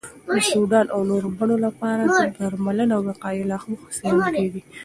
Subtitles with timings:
[0.27, 2.03] د سودان او نورو بڼو لپاره
[2.39, 4.61] درملنه او وقایه لا هم څېړل کېږي.